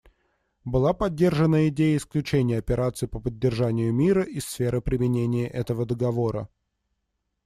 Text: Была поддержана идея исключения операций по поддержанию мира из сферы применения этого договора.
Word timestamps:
Была 0.65 0.93
поддержана 0.93 1.67
идея 1.69 1.95
исключения 1.97 2.57
операций 2.57 3.07
по 3.07 3.19
поддержанию 3.19 3.93
мира 3.93 4.23
из 4.23 4.47
сферы 4.47 4.81
применения 4.81 5.47
этого 5.47 5.85
договора. 5.85 6.49